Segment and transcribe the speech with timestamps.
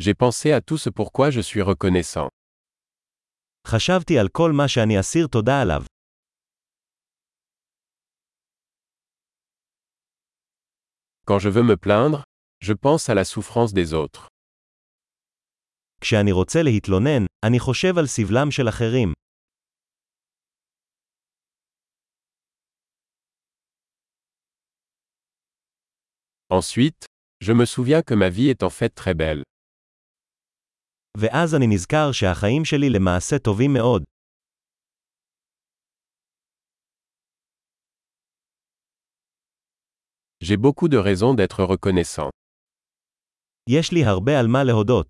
[0.00, 2.28] J'ai pensé à tout ce pourquoi je suis reconnaissant.
[3.66, 5.82] חשבתי על כל מה שאני אסיר תודה עליו.
[11.26, 12.24] Quand je veux me plaindre,
[12.60, 14.28] je pense à la souffrance des autres.
[16.00, 19.12] כשאני רוצה להתלונן, אני חושב על סבלם של אחרים.
[26.50, 27.06] Ensuite,
[27.40, 29.42] je me souviens que ma vie est en fait très belle.
[31.17, 34.03] ואז אני נזכר שהחיים שלי למעשה טובים מאוד.
[40.43, 42.29] J'ai beaucoup de raisons d'être reconnaissant.
[43.69, 45.07] יש לי הרבה על מה להודות.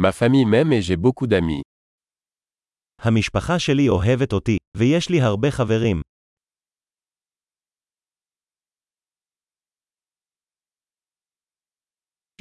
[0.00, 1.62] Ma famille m'aime et j'ai beaucoup d'amis.
[3.02, 6.00] המשפחה שלי אוהבת אותי, ויש לי הרבה חברים.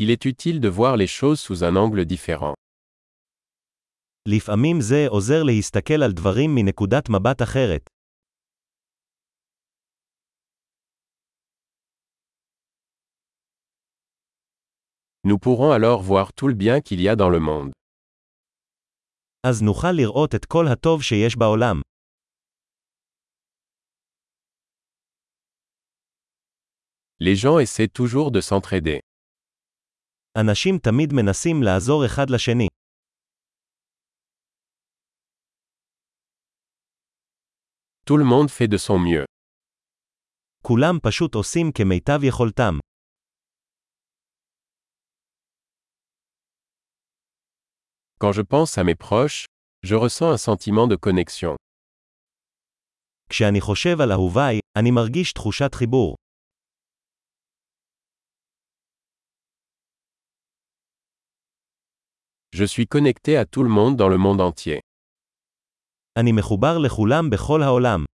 [0.00, 2.54] il est utile de voir les choses sous un angle différent.
[4.28, 7.90] לפעמים זה עוזר להסתכל על דברים מנקודת מבט אחרת.
[15.26, 17.72] Nous pourrons alors voir tout le bien qu'il y a dans le monde.
[19.46, 21.80] אז נוכל לראות את כל הטוב שיש בעולם.
[27.20, 29.00] Les gens essaient toujours de s'entraider.
[30.40, 32.68] אנשים תמיד מנסים לעזור אחד לשני.
[38.06, 39.24] Tout le monde fait de son mieux.
[40.62, 42.78] כולם פשוט עושים כמיטב יכולתם.
[48.18, 49.44] Quand je pense à mes proches,
[49.82, 51.56] je ressens un sentiment de connexion.
[53.30, 56.14] כשאני חושב על אהוביי, אני מרגיש תחושת חיבור.
[62.52, 64.80] Je suis connecté à tout le monde dans le monde entier.
[66.18, 68.04] אני מחובר לכולם בכל העולם.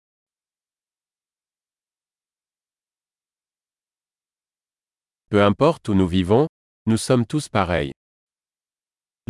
[5.31, 6.47] Peu importe où nous vivons,
[6.87, 7.93] nous sommes tous pareils.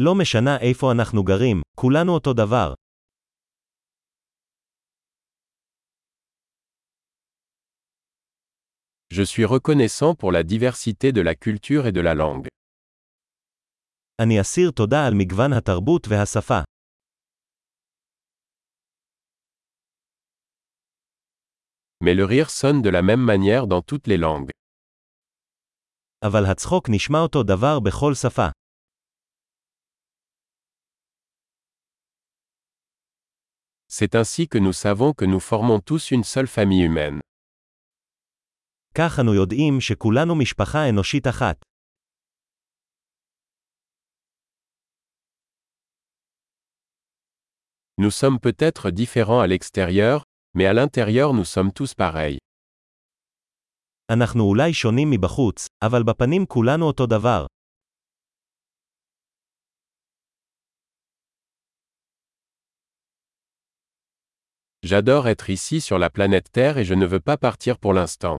[0.00, 2.74] לא משנה איפה אנחנו גרים, כולנו אותו דבר.
[9.12, 12.48] Je suis reconnaissant pour la diversité de la culture et de la langue.
[14.22, 16.60] אני אסיר תודה על מגוון התרבות והשפה.
[22.04, 24.50] Mais le rire sonne de la même manière dans toutes les langues.
[26.24, 28.48] אבל הצחוק נשמע אותו דבר בכל שפה.
[33.88, 37.20] C'est ainsi que nous savons que nous formons tous une seule famille humaine.
[38.94, 41.56] כך אנו יודעים שכולנו משפחה אנושית אחת.
[47.98, 50.24] Nous sommes peut-être différents à l'extérieur,
[50.54, 52.38] mais à l'intérieur nous sommes tous pareils.
[54.10, 57.46] אנחנו אולי שונים מבחוץ, אבל בפנים כולנו אותו דבר.
[64.84, 68.36] J'adore être ici sur la planète Terre et je ne veux pas partir pour l'instant.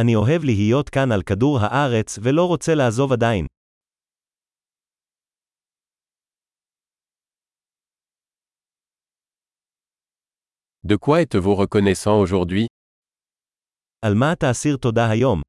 [0.00, 3.46] אני אוהב להיות כאן על כדור הארץ ולא רוצה לעזוב עדיין.
[10.84, 12.66] De quoi êtes-vous reconnaissant aujourd'hui
[14.02, 15.40] על מה אתה אסיר תודה היום?